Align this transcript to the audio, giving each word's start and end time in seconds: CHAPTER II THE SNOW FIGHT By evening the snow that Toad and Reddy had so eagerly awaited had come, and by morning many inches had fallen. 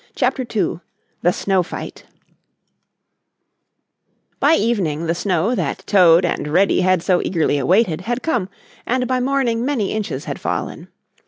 CHAPTER 0.15 0.41
II 0.51 0.79
THE 1.21 1.31
SNOW 1.31 1.61
FIGHT 1.61 2.05
By 4.39 4.55
evening 4.55 5.05
the 5.05 5.13
snow 5.13 5.53
that 5.53 5.83
Toad 5.85 6.25
and 6.25 6.47
Reddy 6.47 6.81
had 6.81 7.03
so 7.03 7.21
eagerly 7.23 7.59
awaited 7.59 8.01
had 8.01 8.23
come, 8.23 8.49
and 8.87 9.05
by 9.07 9.19
morning 9.19 9.63
many 9.63 9.91
inches 9.91 10.25
had 10.25 10.39
fallen. 10.41 10.87